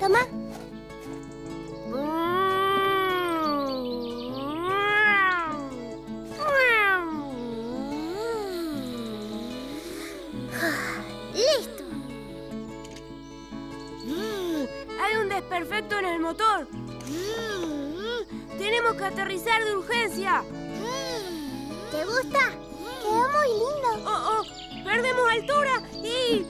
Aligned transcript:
Toma. 0.00 0.18
Listo. 11.34 11.84
Hay 15.00 15.16
un 15.16 15.28
desperfecto 15.28 15.98
en 15.98 16.04
el 16.06 16.20
motor. 16.20 16.66
Tenemos 18.58 18.94
que 18.94 19.04
aterrizar 19.04 19.64
de 19.64 19.76
urgencia. 19.76 20.42
¿Te 21.90 22.04
gusta? 22.04 22.50
Quedó 23.02 23.28
muy 23.28 23.48
lindo. 23.48 24.10
Oh, 24.10 24.40
oh, 24.40 24.84
perdemos 24.84 25.30
altura 25.30 25.82
y... 26.02 26.46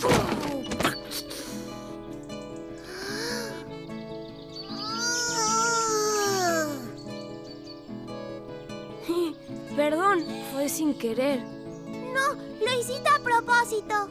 Perdón, 9.76 10.24
fue 10.52 10.68
sin 10.68 10.94
querer. 10.94 11.42
No, 11.42 12.34
lo 12.34 12.80
hiciste 12.80 13.08
a 13.08 13.18
propósito. 13.22 14.08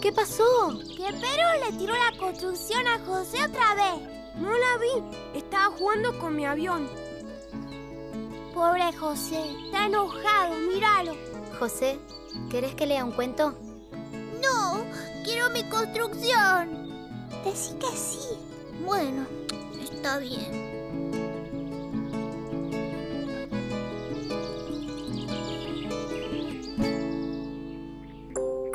¿Qué 0.00 0.12
pasó? 0.12 0.78
Que 0.96 1.12
Perú 1.12 1.48
le 1.64 1.72
tiró 1.78 1.94
la 1.94 2.16
construcción 2.18 2.86
a 2.86 2.98
José 3.06 3.44
otra 3.44 3.74
vez. 3.74 3.94
No 4.36 4.50
la 4.50 4.78
vi. 4.78 5.02
Estaba 5.38 5.74
jugando 5.76 6.18
con 6.18 6.36
mi 6.36 6.44
avión. 6.44 6.90
Pobre 8.52 8.92
José, 8.92 9.56
está 9.64 9.86
enojado, 9.86 10.56
míralo. 10.56 11.33
José, 11.58 11.98
¿querés 12.50 12.74
que 12.74 12.86
lea 12.86 13.04
un 13.04 13.12
cuento? 13.12 13.54
No, 14.42 14.84
quiero 15.24 15.50
mi 15.50 15.62
construcción. 15.64 16.92
Decí 17.44 17.74
que 17.74 17.96
sí. 17.96 18.38
Bueno, 18.84 19.26
está 19.80 20.18
bien. 20.18 20.74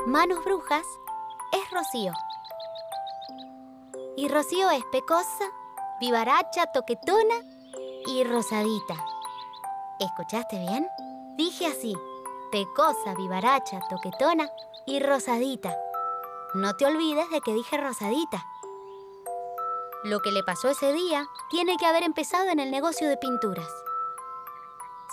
Manos 0.07 0.43
Brujas 0.43 0.85
es 1.51 1.71
Rocío. 1.71 2.13
Y 4.17 4.27
Rocío 4.27 4.71
es 4.71 4.83
pecosa, 4.91 5.45
vivaracha, 5.99 6.65
toquetona 6.73 7.35
y 8.07 8.23
rosadita. 8.23 8.95
¿Escuchaste 9.99 10.57
bien? 10.59 10.87
Dije 11.37 11.67
así, 11.67 11.95
pecosa, 12.51 13.15
vivaracha, 13.15 13.79
toquetona 13.89 14.49
y 14.85 14.99
rosadita. 14.99 15.75
No 16.53 16.75
te 16.75 16.85
olvides 16.85 17.29
de 17.29 17.41
que 17.41 17.53
dije 17.53 17.77
rosadita. 17.77 18.45
Lo 20.03 20.21
que 20.21 20.31
le 20.31 20.43
pasó 20.43 20.69
ese 20.69 20.93
día 20.93 21.27
tiene 21.49 21.77
que 21.77 21.85
haber 21.85 22.03
empezado 22.03 22.49
en 22.49 22.59
el 22.59 22.71
negocio 22.71 23.07
de 23.07 23.17
pinturas. 23.17 23.69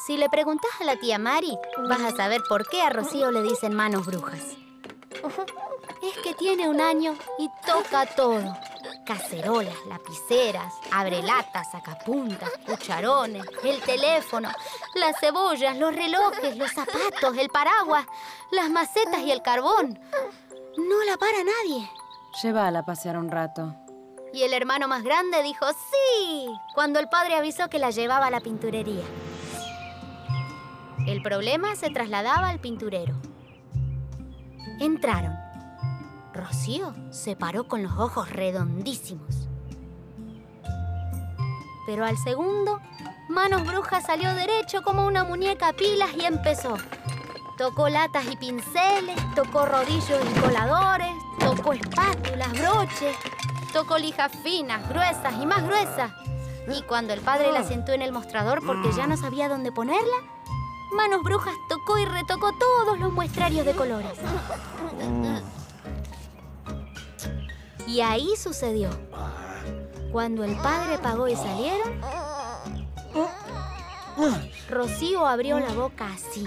Si 0.06 0.16
le 0.16 0.28
preguntas 0.28 0.70
a 0.80 0.84
la 0.84 0.96
tía 0.96 1.18
Mari, 1.18 1.58
vas 1.88 2.02
a 2.02 2.14
saber 2.14 2.42
por 2.48 2.68
qué 2.68 2.82
a 2.82 2.90
Rocío 2.90 3.30
le 3.30 3.42
dicen 3.42 3.74
manos 3.74 4.06
brujas. 4.06 4.56
Es 6.02 6.18
que 6.22 6.34
tiene 6.34 6.68
un 6.68 6.80
año 6.80 7.16
y 7.38 7.48
toca 7.66 8.06
todo. 8.14 8.56
Cacerolas, 9.06 9.76
lapiceras, 9.88 10.74
abrelatas, 10.90 11.70
sacapuntas, 11.70 12.50
cucharones, 12.66 13.44
el 13.62 13.80
teléfono, 13.80 14.50
las 14.96 15.20
cebollas, 15.20 15.76
los 15.78 15.94
relojes, 15.94 16.56
los 16.56 16.72
zapatos, 16.72 17.36
el 17.38 17.48
paraguas, 17.48 18.04
las 18.50 18.68
macetas 18.68 19.20
y 19.20 19.30
el 19.30 19.42
carbón. 19.42 19.96
No 20.76 21.04
la 21.04 21.16
para 21.16 21.38
nadie. 21.38 21.88
Llévala 22.42 22.80
a 22.80 22.84
pasear 22.84 23.16
un 23.16 23.30
rato. 23.30 23.74
Y 24.32 24.42
el 24.42 24.52
hermano 24.52 24.88
más 24.88 25.04
grande 25.04 25.40
dijo 25.44 25.66
sí, 25.68 26.48
cuando 26.74 26.98
el 26.98 27.08
padre 27.08 27.36
avisó 27.36 27.68
que 27.68 27.78
la 27.78 27.90
llevaba 27.90 28.26
a 28.26 28.30
la 28.30 28.40
pinturería. 28.40 29.04
El 31.06 31.22
problema 31.22 31.76
se 31.76 31.90
trasladaba 31.90 32.48
al 32.48 32.58
pinturero. 32.58 33.14
Entraron. 34.80 35.45
Rocío 36.36 36.94
se 37.10 37.36
paró 37.36 37.66
con 37.66 37.82
los 37.82 37.92
ojos 37.98 38.30
redondísimos. 38.30 39.48
Pero 41.86 42.04
al 42.04 42.16
segundo, 42.18 42.80
Manos 43.28 43.64
Brujas 43.66 44.04
salió 44.04 44.34
derecho 44.34 44.82
como 44.82 45.06
una 45.06 45.24
muñeca 45.24 45.68
a 45.68 45.72
pilas 45.72 46.10
y 46.16 46.24
empezó. 46.24 46.76
Tocó 47.56 47.88
latas 47.88 48.26
y 48.30 48.36
pinceles, 48.36 49.16
tocó 49.34 49.64
rodillos 49.66 50.20
y 50.30 50.40
coladores, 50.40 51.14
tocó 51.38 51.72
espátulas, 51.72 52.52
broches, 52.52 53.16
tocó 53.72 53.98
lijas 53.98 54.32
finas, 54.42 54.88
gruesas 54.88 55.34
y 55.40 55.46
más 55.46 55.64
gruesas. 55.64 56.10
Y 56.68 56.82
cuando 56.82 57.12
el 57.12 57.20
padre 57.20 57.52
la 57.52 57.62
sentó 57.62 57.92
en 57.92 58.02
el 58.02 58.12
mostrador 58.12 58.64
porque 58.66 58.92
ya 58.92 59.06
no 59.06 59.16
sabía 59.16 59.48
dónde 59.48 59.72
ponerla, 59.72 60.16
Manos 60.92 61.22
Brujas 61.22 61.54
tocó 61.68 61.98
y 61.98 62.04
retocó 62.04 62.52
todos 62.52 62.98
los 62.98 63.12
muestrarios 63.12 63.64
de 63.64 63.74
colores. 63.74 64.18
Y 67.86 68.00
ahí 68.00 68.36
sucedió. 68.36 68.90
Cuando 70.12 70.44
el 70.44 70.56
padre 70.56 70.98
pagó 70.98 71.28
y 71.28 71.36
salieron, 71.36 72.00
Rocío 74.68 75.26
abrió 75.26 75.60
la 75.60 75.72
boca 75.72 76.06
así, 76.12 76.46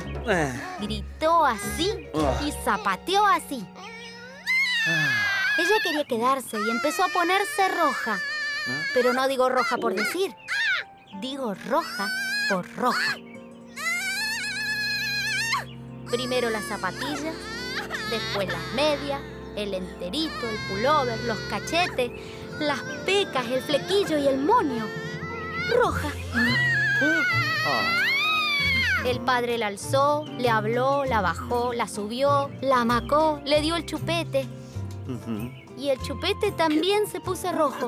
gritó 0.80 1.46
así 1.46 1.92
y 2.46 2.52
zapateó 2.64 3.26
así. 3.26 3.66
Ella 5.58 5.76
quería 5.84 6.06
quedarse 6.06 6.58
y 6.58 6.70
empezó 6.70 7.04
a 7.04 7.10
ponerse 7.10 7.68
roja. 7.78 8.20
Pero 8.94 9.14
no 9.14 9.28
digo 9.28 9.50
roja 9.50 9.78
por 9.78 9.94
decir, 9.94 10.36
digo 11.22 11.54
roja 11.54 12.10
por 12.50 12.70
roja. 12.76 13.18
Primero 16.10 16.50
las 16.50 16.66
zapatillas, 16.66 17.36
después 18.10 18.48
las 18.48 18.74
medias, 18.74 19.22
el 19.56 19.74
enterito, 19.74 20.50
el 20.50 20.58
pullover, 20.70 21.20
los 21.26 21.38
cachetes, 21.50 22.12
las 22.60 22.80
pecas, 23.06 23.46
el 23.48 23.62
flequillo 23.62 24.18
y 24.18 24.28
el 24.28 24.40
moño. 24.40 24.86
Roja. 25.76 26.10
El 29.06 29.22
padre 29.22 29.58
la 29.58 29.68
alzó, 29.68 30.26
le 30.38 30.50
habló, 30.50 31.06
la 31.06 31.22
bajó, 31.22 31.74
la 31.74 31.88
subió, 31.88 32.50
la 32.62 32.82
amacó, 32.82 33.42
le 33.46 33.62
dio 33.62 33.76
el 33.76 33.86
chupete. 33.86 34.46
Y 35.78 35.90
el 35.90 36.00
chupete 36.02 36.52
también 36.52 37.08
se 37.08 37.20
puso 37.20 37.52
rojo. 37.52 37.88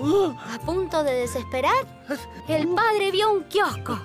A 0.00 0.58
punto 0.64 1.02
de 1.02 1.12
desesperar, 1.12 1.86
el 2.48 2.68
padre 2.68 3.10
vio 3.10 3.32
un 3.32 3.44
kiosco. 3.44 3.98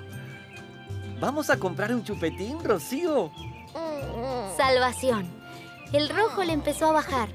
¿Vamos 1.20 1.48
a 1.48 1.56
comprar 1.56 1.94
un 1.94 2.04
chupetín, 2.04 2.62
Rocío? 2.62 3.30
Salvación. 4.56 5.33
El 5.94 6.08
rojo 6.08 6.42
le 6.42 6.52
empezó 6.52 6.86
a 6.86 6.92
bajar. 6.92 7.28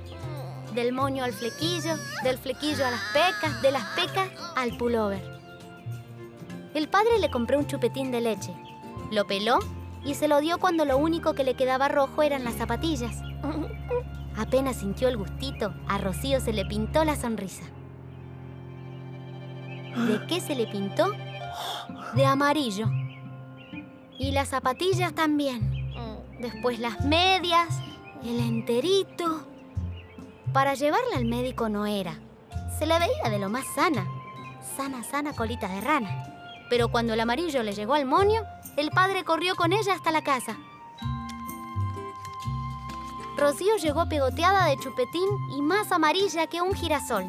Del 0.76 0.92
moño 0.92 1.24
al 1.24 1.32
flequillo, 1.32 1.96
del 2.26 2.38
flequillo 2.38 2.86
a 2.86 2.92
las 2.92 3.00
pecas, 3.14 3.62
de 3.62 3.72
las 3.72 3.86
pecas 3.96 4.28
al 4.58 4.76
pullover. 4.76 5.24
El 6.74 6.90
padre 6.90 7.20
le 7.22 7.32
compró 7.32 7.58
un 7.58 7.68
chupetín 7.68 8.12
de 8.12 8.20
leche. 8.20 8.54
Lo 9.14 9.26
peló 9.26 9.60
y 10.04 10.16
se 10.16 10.28
lo 10.28 10.42
dio 10.42 10.58
cuando 10.58 10.84
lo 10.84 10.98
único 10.98 11.36
que 11.36 11.46
le 11.46 11.54
quedaba 11.54 11.88
rojo 11.88 12.22
eran 12.22 12.44
las 12.44 12.56
zapatillas. 12.56 13.22
Apenas 14.36 14.76
sintió 14.76 15.08
el 15.08 15.16
gustito, 15.16 15.74
a 15.88 15.98
Rocío 15.98 16.42
se 16.42 16.52
le 16.52 16.66
pintó 16.66 17.06
la 17.06 17.16
sonrisa. 17.16 17.64
¿De 20.06 20.28
qué 20.28 20.42
se 20.42 20.56
le 20.56 20.68
pintó? 20.68 21.14
De 22.14 22.26
amarillo. 22.26 22.88
Y 24.18 24.32
las 24.34 24.50
zapatillas 24.50 25.14
también. 25.14 25.94
Después 26.42 26.80
las 26.80 27.06
medias, 27.06 27.70
el 28.24 28.39
enterito. 28.39 29.45
Para 30.54 30.74
llevarla 30.74 31.18
al 31.18 31.25
médico 31.25 31.69
no 31.69 31.86
era. 31.86 32.19
Se 32.77 32.86
la 32.86 33.00
veía 33.00 33.30
de 33.30 33.39
lo 33.39 33.50
más 33.50 33.66
sana. 33.75 34.07
Sana, 34.75 35.04
sana 35.04 35.33
colita 35.33 35.68
de 35.68 35.81
rana. 35.81 36.25
Pero 36.69 36.89
cuando 36.89 37.13
el 37.13 37.19
amarillo 37.19 37.63
le 37.63 37.74
llegó 37.74 37.94
al 37.94 38.06
moño, 38.06 38.42
el 38.77 38.92
padre 38.92 39.24
corrió 39.24 39.56
con 39.56 39.74
ella 39.74 39.94
hasta 39.94 40.12
la 40.12 40.24
casa. 40.24 40.57
Rocío 43.38 43.77
llegó 43.77 44.07
pegoteada 44.10 44.66
de 44.66 44.77
chupetín 44.77 45.30
y 45.51 45.62
más 45.62 45.92
amarilla 45.92 46.48
que 46.48 46.62
un 46.62 46.74
girasol. 46.74 47.25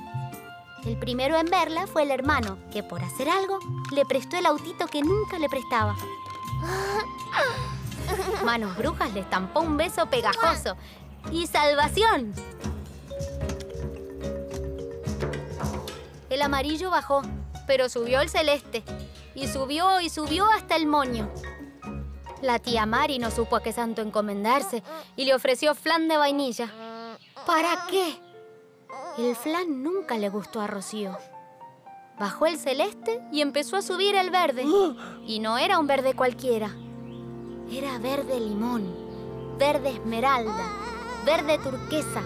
El 0.84 0.98
primero 0.98 1.38
en 1.38 1.46
verla 1.46 1.86
fue 1.86 2.02
el 2.02 2.10
hermano, 2.10 2.58
que 2.72 2.82
por 2.82 3.02
hacer 3.04 3.28
algo 3.28 3.58
le 3.92 4.04
prestó 4.06 4.38
el 4.38 4.46
autito 4.46 4.86
que 4.86 5.02
nunca 5.02 5.38
le 5.38 5.48
prestaba. 5.48 5.94
Manos 8.44 8.76
Brujas 8.76 9.12
le 9.12 9.20
estampó 9.20 9.60
un 9.60 9.76
beso 9.76 10.06
pegajoso. 10.06 10.76
¡Y 11.30 11.46
salvación! 11.46 12.32
El 16.30 16.42
amarillo 16.42 16.90
bajó, 16.90 17.22
pero 17.66 17.88
subió 17.88 18.20
el 18.20 18.28
celeste. 18.28 18.82
Y 19.34 19.46
subió 19.48 20.00
y 20.00 20.10
subió 20.10 20.46
hasta 20.46 20.76
el 20.76 20.86
moño. 20.86 21.30
La 22.42 22.58
tía 22.58 22.86
Mari 22.86 23.18
no 23.18 23.30
supo 23.30 23.56
a 23.56 23.62
qué 23.62 23.72
santo 23.72 24.00
encomendarse 24.00 24.82
y 25.16 25.24
le 25.24 25.34
ofreció 25.34 25.74
flan 25.74 26.08
de 26.08 26.16
vainilla. 26.16 26.72
¿Para 27.46 27.86
qué? 27.90 28.18
El 29.18 29.36
flan 29.36 29.82
nunca 29.82 30.16
le 30.16 30.28
gustó 30.28 30.60
a 30.60 30.66
Rocío. 30.66 31.16
Bajó 32.18 32.46
el 32.46 32.58
celeste 32.58 33.20
y 33.32 33.40
empezó 33.40 33.76
a 33.76 33.82
subir 33.82 34.14
el 34.14 34.30
verde. 34.30 34.64
Y 35.26 35.40
no 35.40 35.58
era 35.58 35.78
un 35.78 35.86
verde 35.86 36.14
cualquiera. 36.14 36.74
Era 37.70 37.98
verde 37.98 38.40
limón, 38.40 38.84
verde 39.56 39.90
esmeralda, 39.90 40.66
verde 41.24 41.56
turquesa, 41.58 42.20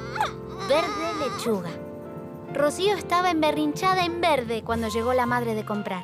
verde 0.69 1.15
lechuga. 1.21 1.71
Rocío 2.55 2.95
estaba 2.95 3.31
emberrinchada 3.31 4.07
en 4.07 4.23
verde 4.23 4.63
cuando 4.65 4.89
llegó 4.89 5.13
la 5.13 5.27
madre 5.27 5.55
de 5.55 5.67
comprar. 5.67 6.03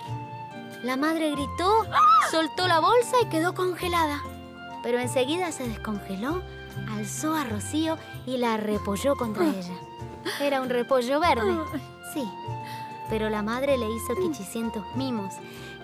La 0.83 0.97
madre 0.97 1.31
gritó, 1.31 1.87
soltó 2.31 2.69
la 2.69 2.81
bolsa 2.81 3.17
y 3.23 3.31
quedó 3.31 3.55
congelada. 3.55 4.23
Pero 4.83 4.99
enseguida 4.99 5.53
se 5.53 5.67
descongeló, 5.67 6.43
alzó 6.91 7.35
a 7.35 7.45
Rocío 7.45 7.97
y 8.27 8.37
la 8.37 8.59
repolló 8.59 9.17
contra 9.17 9.47
ella. 9.47 9.75
Era 10.39 10.61
un 10.61 10.69
repollo 10.69 11.19
verde, 11.19 11.57
sí. 12.13 12.29
Pero 13.11 13.29
la 13.29 13.43
madre 13.43 13.77
le 13.77 13.87
hizo 13.91 14.15
quichicientos 14.15 14.85
mimos, 14.95 15.35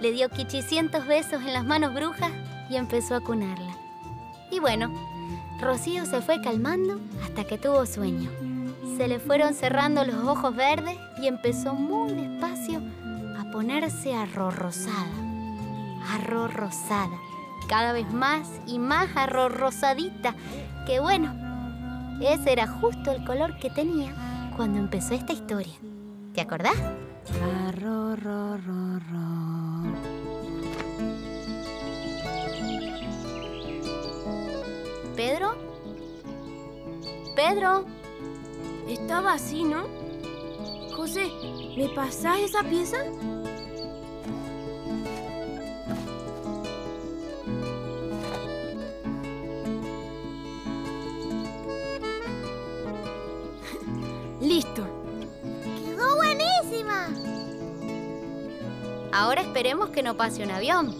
le 0.00 0.12
dio 0.12 0.28
quichicientos 0.30 1.06
besos 1.06 1.42
en 1.42 1.52
las 1.52 1.64
manos 1.64 1.92
brujas 1.92 2.30
y 2.70 2.76
empezó 2.76 3.16
a 3.16 3.20
cunarla. 3.20 3.76
Y 4.50 4.60
bueno, 4.60 4.90
Rocío 5.60 6.06
se 6.06 6.22
fue 6.22 6.40
calmando 6.40 7.00
hasta 7.24 7.44
que 7.44 7.58
tuvo 7.58 7.84
sueño. 7.84 8.30
Se 8.96 9.08
le 9.08 9.18
fueron 9.18 9.54
cerrando 9.54 10.04
los 10.04 10.24
ojos 10.24 10.54
verdes 10.54 10.96
y 11.20 11.26
empezó 11.26 11.74
muy 11.74 12.12
despacio 12.12 12.80
a 13.38 13.50
ponerse 13.50 14.14
arrorrosada. 14.14 15.12
Arrorrosada. 16.14 17.18
Cada 17.68 17.92
vez 17.92 18.10
más 18.12 18.48
y 18.66 18.78
más 18.78 19.08
arrorrosadita. 19.16 20.34
Que 20.86 21.00
bueno, 21.00 21.34
ese 22.20 22.52
era 22.52 22.66
justo 22.66 23.10
el 23.10 23.24
color 23.24 23.58
que 23.58 23.70
tenía 23.70 24.14
cuando 24.56 24.78
empezó 24.78 25.14
esta 25.14 25.32
historia. 25.32 25.74
¿Te 26.34 26.40
acordás? 26.40 26.76
¿Pedro? 35.16 35.56
¿Pedro? 37.34 37.84
Estaba 38.88 39.32
así, 39.32 39.64
¿no? 39.64 39.88
José, 40.94 41.28
¿me 41.76 41.88
pasás 41.88 42.38
esa 42.40 42.62
pieza? 42.62 42.98
Listo. 54.40 55.05
Ahora 59.16 59.40
esperemos 59.40 59.88
que 59.88 60.02
no 60.02 60.14
pase 60.14 60.42
un 60.42 60.50
avión. 60.50 60.94